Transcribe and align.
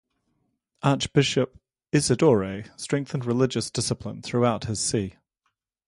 Archbishop 0.81 1.59
Isidore 1.91 2.63
strengthened 2.75 3.23
religious 3.23 3.69
discipline 3.69 4.23
throughout 4.23 4.63
his 4.65 4.79
See. 4.79 5.13